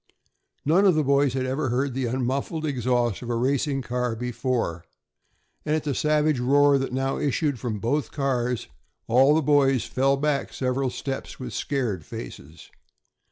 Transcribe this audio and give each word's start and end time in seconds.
None 0.65 0.83
of 0.87 0.95
the 0.95 1.03
boys 1.03 1.33
had 1.35 1.45
ever 1.45 1.69
heard 1.69 1.93
the 1.93 2.07
unmuffled 2.07 2.65
exhaust 2.65 3.21
of 3.21 3.29
a 3.29 3.35
racing 3.35 3.83
car 3.83 4.15
before, 4.15 4.83
and 5.63 5.75
at 5.75 5.83
the 5.83 5.93
savage 5.93 6.39
roar 6.39 6.79
that 6.79 6.91
now 6.91 7.19
issued 7.19 7.59
from 7.59 7.77
both 7.79 8.09
cars 8.11 8.67
all 9.05 9.35
the 9.35 9.43
boys 9.43 9.85
fell 9.85 10.17
back 10.17 10.53
several 10.53 10.89
steps 10.89 11.39
with 11.39 11.53
scared 11.53 12.03
faces. 12.03 12.71